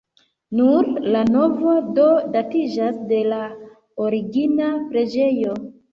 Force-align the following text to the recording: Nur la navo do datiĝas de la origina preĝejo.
Nur 0.59 0.87
la 1.15 1.19
navo 1.35 1.75
do 1.99 2.07
datiĝas 2.37 2.97
de 3.13 3.19
la 3.35 3.43
origina 4.07 4.71
preĝejo. 4.91 5.55